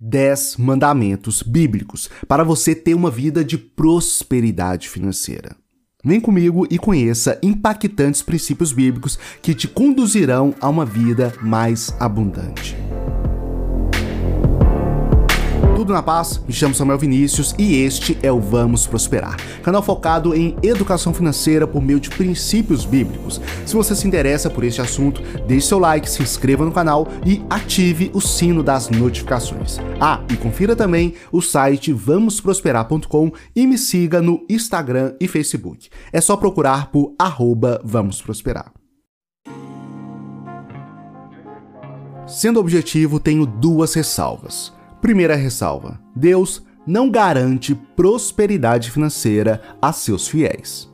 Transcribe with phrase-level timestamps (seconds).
[0.00, 5.54] 10 mandamentos bíblicos para você ter uma vida de prosperidade financeira.
[6.02, 12.74] Vem comigo e conheça impactantes princípios bíblicos que te conduzirão a uma vida mais abundante.
[15.90, 20.36] Tudo na paz, me chamo Samuel Vinícius e este é o Vamos Prosperar, canal focado
[20.36, 23.40] em educação financeira por meio de princípios bíblicos.
[23.66, 27.42] Se você se interessa por este assunto, deixe seu like, se inscreva no canal e
[27.50, 29.80] ative o sino das notificações.
[30.00, 35.88] Ah, e confira também o site vamosprosperar.com e me siga no Instagram e Facebook.
[36.12, 38.72] É só procurar por arroba Vamos Prosperar.
[42.28, 44.72] Sendo objetivo, tenho duas ressalvas.
[45.00, 50.90] Primeira ressalva: Deus não garante prosperidade financeira a seus fiéis.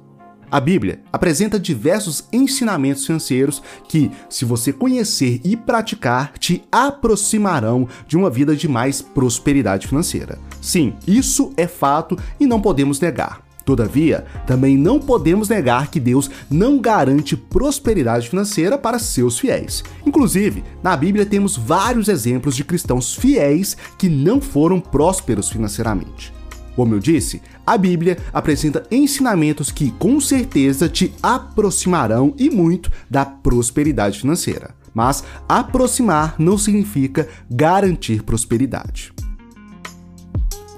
[0.51, 8.17] A Bíblia apresenta diversos ensinamentos financeiros que, se você conhecer e praticar, te aproximarão de
[8.17, 10.39] uma vida de mais prosperidade financeira.
[10.63, 13.46] Sim, isso é fato e não podemos negar.
[13.67, 19.83] Todavia, também não podemos negar que Deus não garante prosperidade financeira para seus fiéis.
[20.07, 26.33] Inclusive, na Bíblia temos vários exemplos de cristãos fiéis que não foram prósperos financeiramente.
[26.77, 33.25] Como eu disse, a Bíblia apresenta ensinamentos que com certeza te aproximarão e muito da
[33.25, 34.77] prosperidade financeira.
[34.95, 39.13] Mas aproximar não significa garantir prosperidade.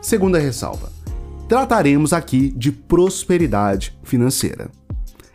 [0.00, 0.97] Segunda ressalva
[1.48, 4.70] trataremos aqui de prosperidade financeira.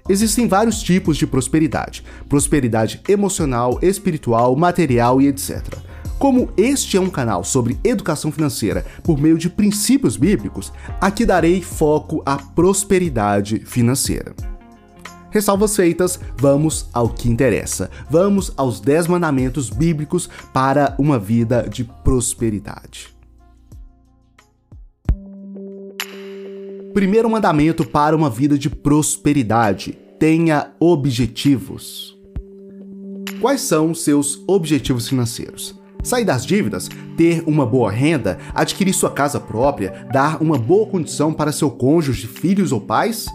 [0.08, 5.78] Existem vários tipos de prosperidade: prosperidade emocional, espiritual, material e etc.
[6.20, 11.62] Como este é um canal sobre educação financeira por meio de princípios bíblicos, aqui darei
[11.62, 14.34] foco à prosperidade financeira.
[15.32, 17.90] Ressalvas feitas, vamos ao que interessa.
[18.08, 23.13] Vamos aos 10 mandamentos bíblicos para uma vida de prosperidade.
[26.94, 32.16] Primeiro mandamento para uma vida de prosperidade: tenha objetivos.
[33.42, 35.74] Quais são seus objetivos financeiros?
[36.04, 41.34] Sair das dívidas, ter uma boa renda, adquirir sua casa própria, dar uma boa condição
[41.34, 43.26] para seu cônjuge, filhos ou pais?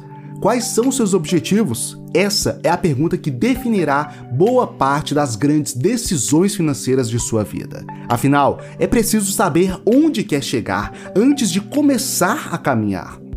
[0.41, 1.99] Quais são seus objetivos?
[2.15, 7.85] Essa é a pergunta que definirá boa parte das grandes decisões financeiras de sua vida.
[8.09, 13.28] Afinal, é preciso saber onde quer chegar antes de começar a caminhar.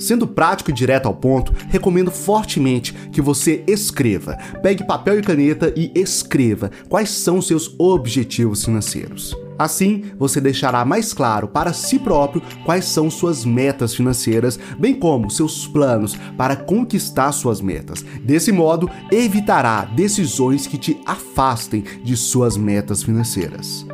[0.00, 4.38] Sendo prático e direto ao ponto, recomendo fortemente que você escreva.
[4.62, 9.36] Pegue papel e caneta e escreva quais são seus objetivos financeiros.
[9.58, 15.30] Assim, você deixará mais claro para si próprio quais são suas metas financeiras, bem como
[15.30, 18.02] seus planos para conquistar suas metas.
[18.24, 23.84] Desse modo, evitará decisões que te afastem de suas metas financeiras.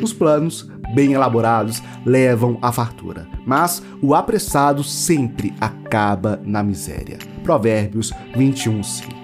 [0.00, 7.18] Os planos bem elaborados levam à fartura, mas o apressado sempre acaba na miséria.
[7.42, 9.20] Provérbios 21:5.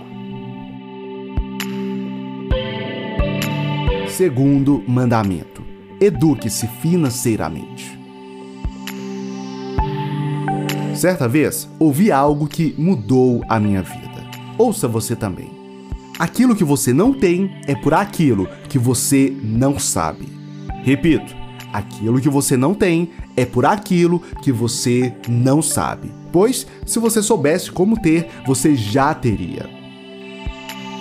[4.08, 5.62] Segundo mandamento:
[6.00, 7.96] eduque-se financeiramente.
[10.94, 14.24] Certa vez, ouvi algo que mudou a minha vida.
[14.56, 15.50] Ouça você também.
[16.18, 20.26] Aquilo que você não tem é por aquilo que você não sabe.
[20.82, 21.36] Repito,
[21.76, 26.10] Aquilo que você não tem é por aquilo que você não sabe.
[26.32, 29.68] Pois, se você soubesse como ter, você já teria.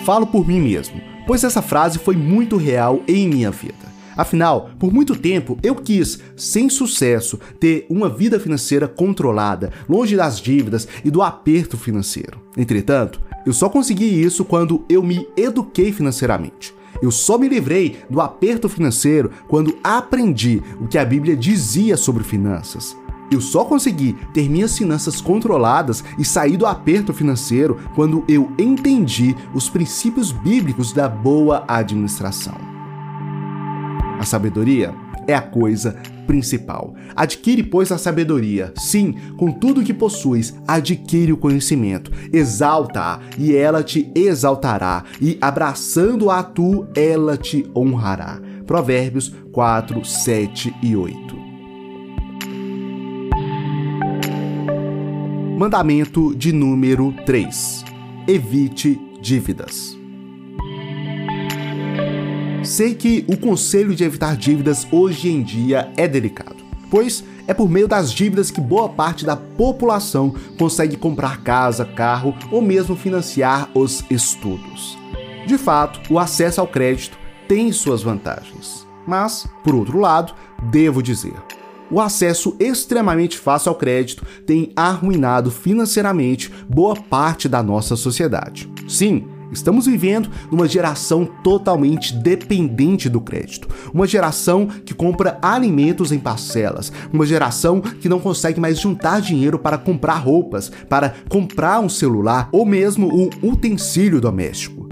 [0.04, 3.86] Falo por mim mesmo, pois essa frase foi muito real em minha vida.
[4.18, 10.42] Afinal, por muito tempo eu quis, sem sucesso, ter uma vida financeira controlada, longe das
[10.42, 12.42] dívidas e do aperto financeiro.
[12.58, 16.74] Entretanto, eu só consegui isso quando eu me eduquei financeiramente.
[17.06, 22.24] Eu só me livrei do aperto financeiro quando aprendi o que a Bíblia dizia sobre
[22.24, 22.98] finanças.
[23.30, 29.36] Eu só consegui ter minhas finanças controladas e sair do aperto financeiro quando eu entendi
[29.54, 32.58] os princípios bíblicos da boa administração.
[34.20, 34.92] A sabedoria
[35.28, 36.94] é a coisa principal.
[37.16, 38.74] Adquire, pois, a sabedoria.
[38.78, 42.12] Sim, com tudo que possuis, adquire o conhecimento.
[42.32, 48.40] Exalta-a, e ela te exaltará, e abraçando-a tu, ela te honrará.
[48.66, 51.36] Provérbios 4, 7 e 8.
[55.58, 57.86] Mandamento de número 3:
[58.28, 60.05] Evite dívidas.
[62.66, 66.58] Sei que o conselho de evitar dívidas hoje em dia é delicado,
[66.90, 72.36] pois é por meio das dívidas que boa parte da população consegue comprar casa, carro
[72.52, 74.98] ou mesmo financiar os estudos.
[75.46, 77.18] De fato, o acesso ao crédito
[77.48, 78.86] tem suas vantagens.
[79.06, 80.34] Mas, por outro lado,
[80.72, 81.36] devo dizer,
[81.92, 88.68] o acesso extremamente fácil ao crédito tem arruinado financeiramente boa parte da nossa sociedade.
[88.88, 93.68] Sim, Estamos vivendo numa geração totalmente dependente do crédito.
[93.94, 96.92] Uma geração que compra alimentos em parcelas.
[97.12, 102.50] Uma geração que não consegue mais juntar dinheiro para comprar roupas, para comprar um celular
[102.52, 104.85] ou mesmo um utensílio doméstico.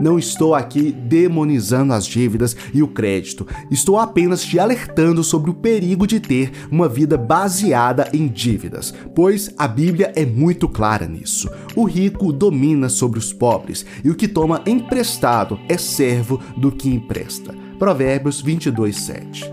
[0.00, 3.46] Não estou aqui demonizando as dívidas e o crédito.
[3.70, 9.52] Estou apenas te alertando sobre o perigo de ter uma vida baseada em dívidas, pois
[9.58, 11.48] a Bíblia é muito clara nisso.
[11.74, 16.88] O rico domina sobre os pobres e o que toma emprestado é servo do que
[16.88, 17.54] empresta.
[17.78, 19.52] Provérbios 22, 7.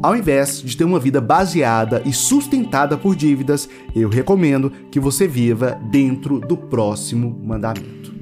[0.00, 5.26] Ao invés de ter uma vida baseada e sustentada por dívidas, eu recomendo que você
[5.26, 8.17] viva dentro do próximo mandamento.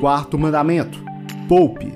[0.00, 1.02] Quarto mandamento:
[1.48, 1.94] poupe.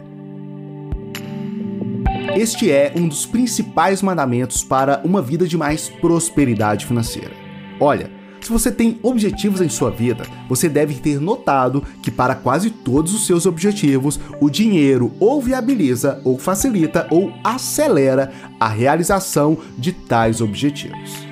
[2.34, 7.32] Este é um dos principais mandamentos para uma vida de mais prosperidade financeira.
[7.78, 8.10] Olha,
[8.40, 13.12] se você tem objetivos em sua vida, você deve ter notado que para quase todos
[13.12, 20.40] os seus objetivos, o dinheiro ou viabiliza, ou facilita, ou acelera a realização de tais
[20.40, 21.26] objetivos.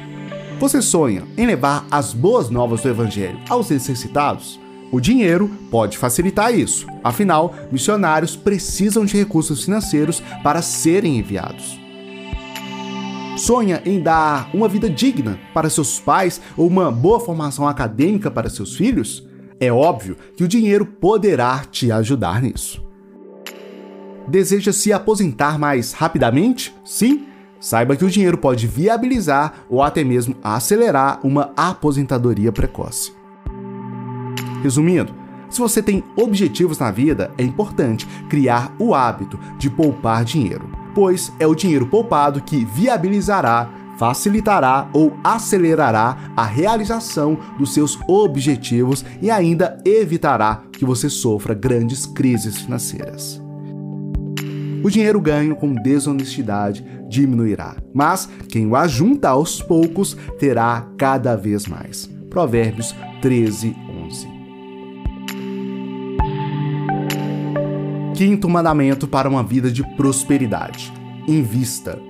[0.59, 4.61] Você sonha em levar as boas novas do Evangelho aos necessitados?
[4.90, 11.79] O dinheiro pode facilitar isso, afinal, missionários precisam de recursos financeiros para serem enviados.
[13.37, 18.50] Sonha em dar uma vida digna para seus pais ou uma boa formação acadêmica para
[18.50, 19.26] seus filhos?
[19.61, 22.82] É óbvio que o dinheiro poderá te ajudar nisso.
[24.26, 26.75] Deseja se aposentar mais rapidamente?
[26.85, 27.26] Sim?
[27.61, 33.18] Saiba que o dinheiro pode viabilizar ou até mesmo acelerar uma aposentadoria precoce.
[34.62, 35.14] Resumindo,
[35.50, 41.32] se você tem objetivos na vida, é importante criar o hábito de poupar dinheiro, pois
[41.38, 49.31] é o dinheiro poupado que viabilizará, facilitará ou acelerará a realização dos seus objetivos e
[49.31, 53.40] ainda evitará que você sofra grandes crises financeiras.
[54.84, 61.66] O dinheiro ganho com desonestidade diminuirá, mas quem o ajunta aos poucos terá cada vez
[61.66, 62.08] mais.
[62.31, 63.75] Provérbios 13,
[68.19, 70.93] Quinto mandamento para uma vida de prosperidade:
[71.29, 72.03] invista.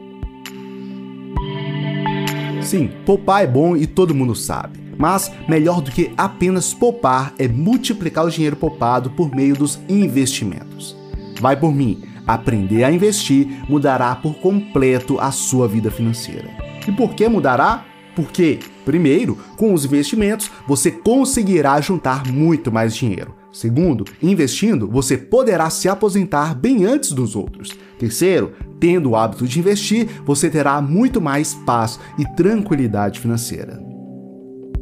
[2.63, 4.81] Sim, poupar é bom e todo mundo sabe.
[4.97, 10.97] Mas melhor do que apenas poupar é multiplicar o dinheiro poupado por meio dos investimentos.
[11.43, 16.49] Vai por mim, aprender a investir mudará por completo a sua vida financeira.
[16.89, 17.85] E por que mudará?
[18.17, 23.38] Porque, primeiro, com os investimentos você conseguirá juntar muito mais dinheiro.
[23.53, 27.71] Segundo, investindo, você poderá se aposentar bem antes dos outros.
[27.99, 33.83] Terceiro, tendo o hábito de investir, você terá muito mais paz e tranquilidade financeira.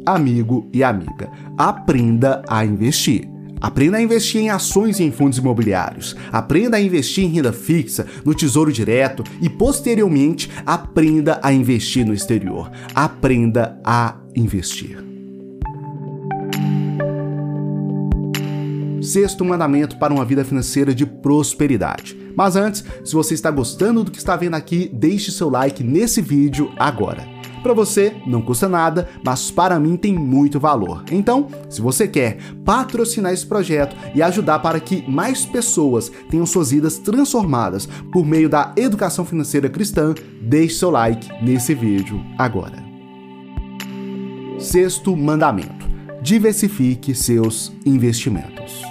[0.05, 3.27] Amigo e amiga, aprenda a investir.
[3.59, 6.15] Aprenda a investir em ações e em fundos imobiliários.
[6.31, 12.13] Aprenda a investir em renda fixa, no tesouro direto e, posteriormente, aprenda a investir no
[12.13, 12.71] exterior.
[12.93, 15.06] Aprenda a investir.
[19.01, 22.17] Sexto mandamento para uma vida financeira de prosperidade.
[22.35, 26.21] Mas antes, se você está gostando do que está vendo aqui, deixe seu like nesse
[26.21, 27.37] vídeo agora.
[27.63, 31.03] Para você não custa nada, mas para mim tem muito valor.
[31.11, 36.71] Então, se você quer patrocinar esse projeto e ajudar para que mais pessoas tenham suas
[36.71, 42.85] vidas transformadas por meio da educação financeira cristã, deixe seu like nesse vídeo agora.
[44.59, 45.87] Sexto mandamento:
[46.21, 48.81] diversifique seus investimentos.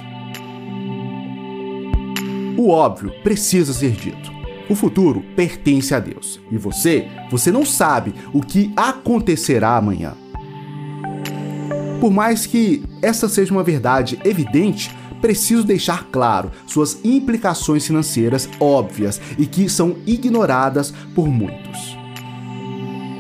[2.57, 4.35] O óbvio precisa ser dito.
[4.69, 6.41] O futuro pertence a Deus.
[6.51, 10.15] E você, você não sabe o que acontecerá amanhã.
[12.01, 14.91] Por mais que essa seja uma verdade evidente,
[15.21, 21.97] preciso deixar claro suas implicações financeiras óbvias e que são ignoradas por muitos.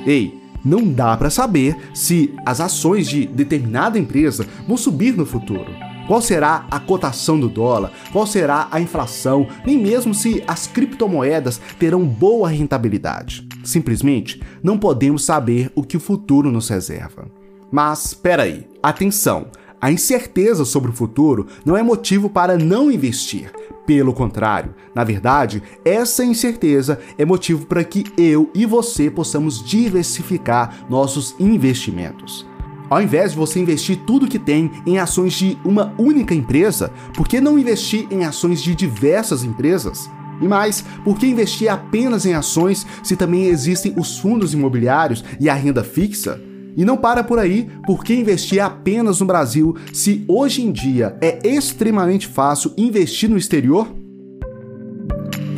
[0.06, 0.35] Ei,
[0.66, 5.72] não dá para saber se as ações de determinada empresa vão subir no futuro
[6.06, 7.90] qual será a cotação do dólar?
[8.12, 9.48] Qual será a inflação?
[9.66, 13.46] Nem mesmo se as criptomoedas terão boa rentabilidade.
[13.64, 17.26] Simplesmente não podemos saber o que o futuro nos reserva.
[17.72, 19.48] Mas, peraí, atenção!
[19.80, 23.50] A incerteza sobre o futuro não é motivo para não investir.
[23.86, 30.84] Pelo contrário, na verdade, essa incerteza é motivo para que eu e você possamos diversificar
[30.90, 32.44] nossos investimentos.
[32.90, 37.28] Ao invés de você investir tudo que tem em ações de uma única empresa, por
[37.28, 40.10] que não investir em ações de diversas empresas?
[40.40, 45.48] E mais, por que investir apenas em ações se também existem os fundos imobiliários e
[45.48, 46.40] a renda fixa?
[46.76, 51.16] E não para por aí, por que investir apenas no Brasil se hoje em dia
[51.22, 53.88] é extremamente fácil investir no exterior?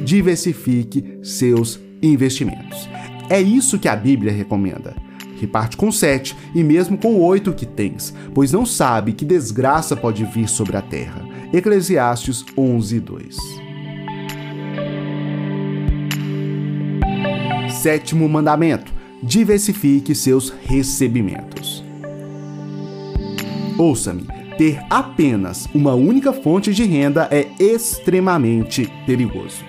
[0.04, 2.88] Diversifique seus investimentos.
[3.28, 4.94] É isso que a Bíblia recomenda.
[5.40, 10.24] Reparte com sete e mesmo com oito que tens, pois não sabe que desgraça pode
[10.24, 11.22] vir sobre a terra.
[11.52, 13.36] Eclesiastes 11, 2.
[17.70, 21.84] Sétimo mandamento: diversifique seus recebimentos.
[23.78, 29.64] Ouça-me, ter apenas uma única fonte de renda é extremamente perigoso.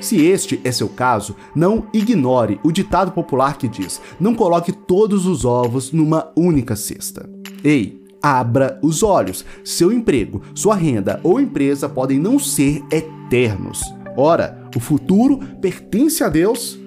[0.00, 5.26] Se este é seu caso, não ignore o ditado popular que diz: não coloque todos
[5.26, 7.30] os ovos numa única cesta.
[7.64, 9.44] Ei, abra os olhos.
[9.64, 13.80] Seu emprego, sua renda ou empresa podem não ser eternos.
[14.16, 16.81] Ora, o futuro pertence a Deus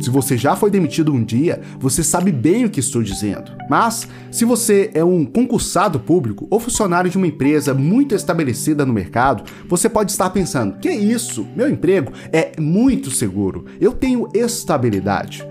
[0.00, 3.52] se você já foi demitido um dia, você sabe bem o que estou dizendo.
[3.68, 8.92] Mas, se você é um concursado público ou funcionário de uma empresa muito estabelecida no
[8.92, 11.46] mercado, você pode estar pensando: que isso?
[11.56, 15.46] Meu emprego é muito seguro, eu tenho estabilidade.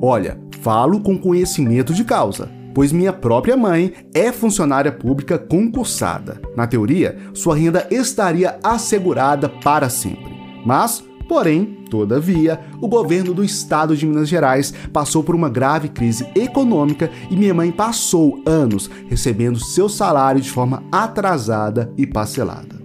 [0.00, 6.40] Olha, falo com conhecimento de causa pois minha própria mãe é funcionária pública concursada.
[6.56, 10.32] Na teoria, sua renda estaria assegurada para sempre.
[10.64, 16.28] Mas Porém, todavia, o governo do estado de Minas Gerais passou por uma grave crise
[16.34, 22.76] econômica e minha mãe passou anos recebendo seu salário de forma atrasada e parcelada.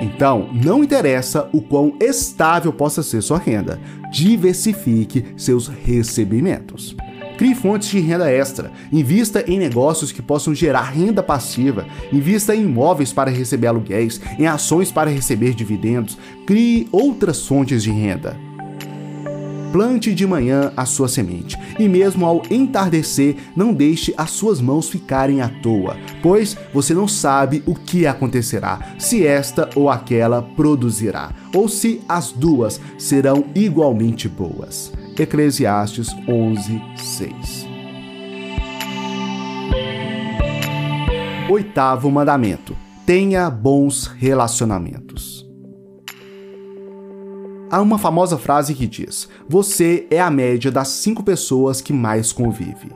[0.00, 3.78] Então, não interessa o quão estável possa ser sua renda,
[4.10, 6.96] diversifique seus recebimentos.
[7.38, 12.64] Crie fontes de renda extra, invista em negócios que possam gerar renda passiva, invista em
[12.64, 18.36] imóveis para receber aluguéis, em ações para receber dividendos, crie outras fontes de renda.
[19.70, 24.88] Plante de manhã a sua semente, e mesmo ao entardecer, não deixe as suas mãos
[24.88, 31.32] ficarem à toa, pois você não sabe o que acontecerá, se esta ou aquela produzirá,
[31.54, 34.90] ou se as duas serão igualmente boas.
[35.18, 37.66] Eclesiastes 11, 6.
[41.50, 45.44] Oitavo mandamento: tenha bons relacionamentos.
[47.68, 52.32] Há uma famosa frase que diz: Você é a média das cinco pessoas que mais
[52.32, 52.92] convive.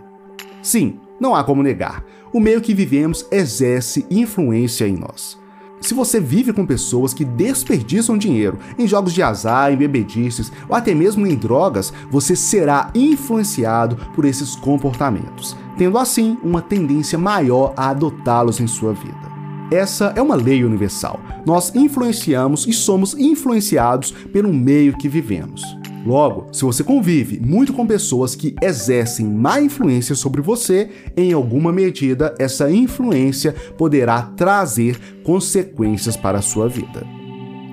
[0.63, 2.05] Sim, não há como negar.
[2.33, 5.42] O meio que vivemos exerce influência em nós.
[5.83, 10.77] Se você vive com pessoas que desperdiçam dinheiro em jogos de azar, em bebedices ou
[10.77, 17.75] até mesmo em drogas, você será influenciado por esses comportamentos, tendo assim uma tendência maior
[17.77, 19.33] a adotá-los em sua vida.
[19.73, 21.19] Essa é uma lei universal.
[21.45, 25.82] Nós influenciamos e somos influenciados pelo meio que vivemos.
[26.05, 31.73] Logo, se você convive muito com pessoas que exercem má influência sobre você, em alguma
[31.73, 37.07] medida essa influência poderá trazer consequências para a sua vida.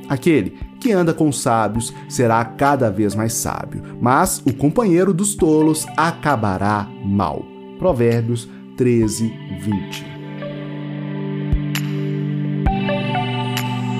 [0.07, 5.85] Aquele que anda com sábios será cada vez mais sábio, mas o companheiro dos tolos
[5.97, 7.43] acabará mal.
[7.77, 10.05] Provérbios 13, 20.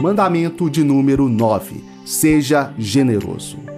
[0.01, 3.68] Mandamento de número 9: Seja generoso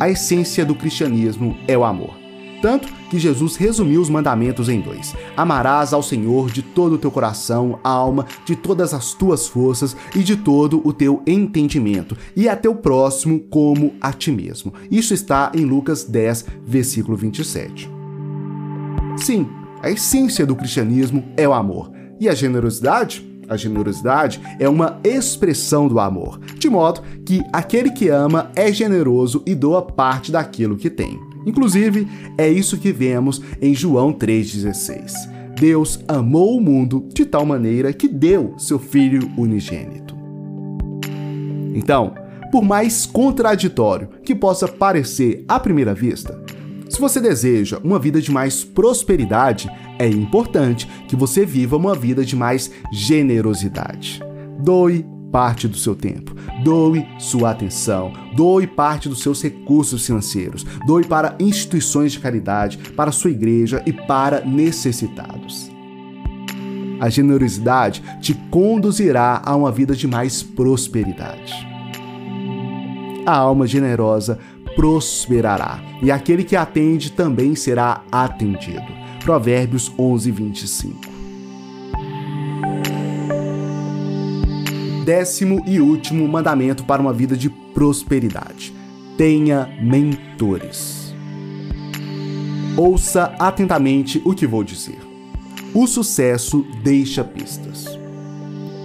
[0.00, 2.18] a essência do cristianismo é o amor.
[2.62, 7.10] Tanto que Jesus resumiu os mandamentos em dois: Amarás ao Senhor de todo o teu
[7.10, 12.56] coração, alma, de todas as tuas forças e de todo o teu entendimento, e a
[12.56, 14.72] teu próximo como a ti mesmo.
[14.90, 17.90] Isso está em Lucas 10, versículo 27.
[19.16, 19.48] Sim,
[19.82, 21.90] a essência do cristianismo é o amor.
[22.18, 23.29] E a generosidade?
[23.50, 29.42] A generosidade é uma expressão do amor, de modo que aquele que ama é generoso
[29.44, 31.18] e doa parte daquilo que tem.
[31.44, 32.06] Inclusive,
[32.38, 35.10] é isso que vemos em João 3,16.
[35.58, 40.16] Deus amou o mundo de tal maneira que deu seu Filho unigênito.
[41.74, 42.14] Então,
[42.52, 46.40] por mais contraditório que possa parecer à primeira vista,
[47.00, 52.22] se você deseja uma vida de mais prosperidade, é importante que você viva uma vida
[52.22, 54.20] de mais generosidade.
[54.58, 61.02] Doe parte do seu tempo, doe sua atenção, doe parte dos seus recursos financeiros, doe
[61.02, 65.70] para instituições de caridade, para sua igreja e para necessitados.
[67.00, 71.66] A generosidade te conduzirá a uma vida de mais prosperidade.
[73.24, 74.38] A alma generosa
[74.80, 78.86] prosperará, e aquele que atende também será atendido.
[79.22, 80.98] Provérbios 11, 25.
[85.04, 88.74] Décimo e último mandamento para uma vida de prosperidade:
[89.18, 91.14] tenha mentores.
[92.74, 94.98] Ouça atentamente o que vou dizer.
[95.74, 98.00] O sucesso deixa pistas.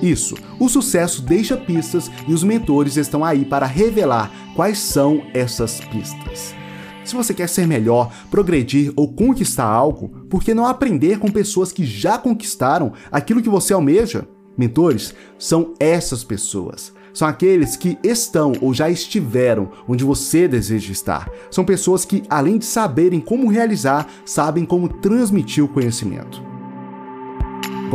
[0.01, 5.81] Isso, o sucesso deixa pistas e os mentores estão aí para revelar quais são essas
[5.81, 6.55] pistas.
[7.03, 11.71] Se você quer ser melhor, progredir ou conquistar algo, por que não aprender com pessoas
[11.71, 14.27] que já conquistaram aquilo que você almeja?
[14.57, 16.93] Mentores são essas pessoas.
[17.13, 21.29] São aqueles que estão ou já estiveram onde você deseja estar.
[21.51, 26.54] São pessoas que, além de saberem como realizar, sabem como transmitir o conhecimento.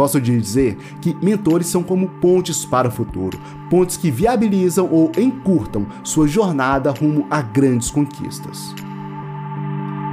[0.01, 3.39] Gosto de dizer que mentores são como pontes para o futuro,
[3.69, 8.75] pontes que viabilizam ou encurtam sua jornada rumo a grandes conquistas.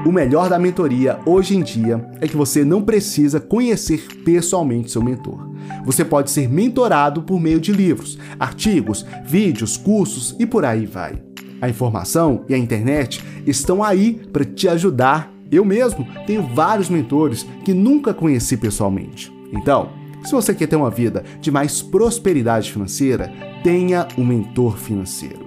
[0.05, 5.01] O melhor da mentoria hoje em dia é que você não precisa conhecer pessoalmente seu
[5.01, 5.49] mentor.
[5.85, 11.13] Você pode ser mentorado por meio de livros, artigos, vídeos, cursos e por aí vai.
[11.61, 15.31] A informação e a internet estão aí para te ajudar.
[15.49, 19.36] Eu mesmo tenho vários mentores que nunca conheci pessoalmente.
[19.51, 19.89] Então,
[20.23, 23.31] se você quer ter uma vida de mais prosperidade financeira,
[23.63, 25.45] tenha um mentor financeiro.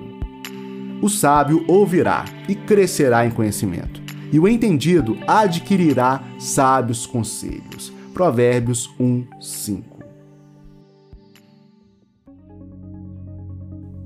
[1.03, 4.01] O sábio ouvirá e crescerá em conhecimento,
[4.33, 7.93] e o entendido adquirirá sábios conselhos.
[8.13, 9.91] Provérbios 1, 5.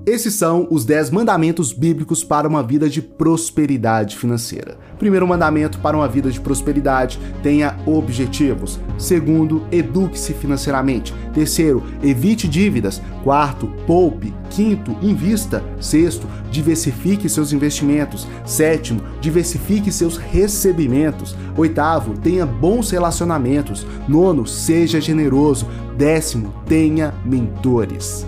[0.05, 4.77] Esses são os 10 mandamentos bíblicos para uma vida de prosperidade financeira.
[4.97, 8.79] Primeiro mandamento para uma vida de prosperidade: tenha objetivos.
[8.97, 11.13] Segundo, eduque-se financeiramente.
[11.33, 13.01] Terceiro, evite dívidas.
[13.23, 14.33] Quarto, poupe.
[14.49, 15.63] Quinto, invista.
[15.79, 18.27] Sexto, diversifique seus investimentos.
[18.45, 21.35] Sétimo, diversifique seus recebimentos.
[21.57, 23.85] Oitavo, tenha bons relacionamentos.
[24.07, 25.67] Nono, seja generoso.
[25.97, 28.25] Décimo, tenha mentores.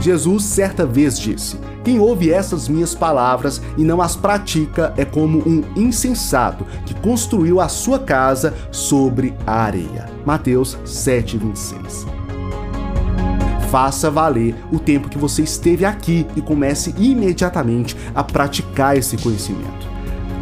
[0.00, 5.38] Jesus certa vez disse: Quem ouve essas minhas palavras e não as pratica é como
[5.46, 10.06] um insensato que construiu a sua casa sobre a areia.
[10.24, 12.06] Mateus 7:26.
[13.70, 19.92] Faça valer o tempo que você esteve aqui e comece imediatamente a praticar esse conhecimento.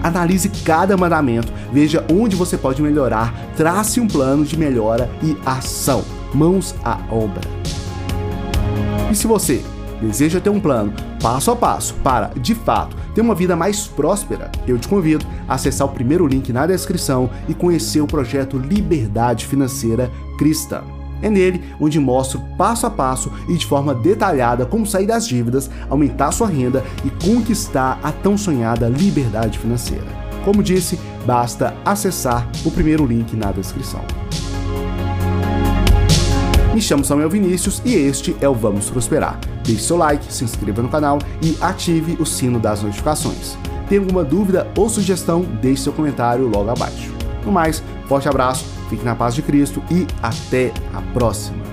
[0.00, 6.04] Analise cada mandamento, veja onde você pode melhorar, trace um plano de melhora e ação.
[6.34, 7.40] Mãos à obra.
[9.10, 9.64] E se você
[10.02, 14.50] deseja ter um plano passo a passo para, de fato, ter uma vida mais próspera,
[14.66, 19.46] eu te convido a acessar o primeiro link na descrição e conhecer o projeto Liberdade
[19.46, 20.82] Financeira Cristã.
[21.22, 25.70] É nele onde mostro passo a passo e de forma detalhada como sair das dívidas,
[25.88, 30.06] aumentar sua renda e conquistar a tão sonhada liberdade financeira.
[30.44, 34.21] Como disse, basta acessar o primeiro link na descrição.
[36.72, 39.38] Me chamo Samuel Vinícius e este é o Vamos Prosperar.
[39.62, 43.58] Deixe seu like, se inscreva no canal e ative o sino das notificações.
[43.90, 47.12] Tem alguma dúvida ou sugestão, deixe seu comentário logo abaixo.
[47.44, 51.71] No mais, forte abraço, fique na paz de Cristo e até a próxima!